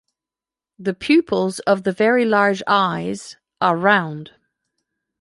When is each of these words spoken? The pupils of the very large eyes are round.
The 0.79 0.95
pupils 0.95 1.59
of 1.59 1.83
the 1.83 1.91
very 1.91 2.25
large 2.25 2.63
eyes 2.65 3.37
are 3.61 3.77
round. 3.77 4.31